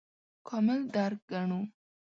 کامل 0.47 0.79
درک 0.95 1.19
ګڼو. 1.31 1.59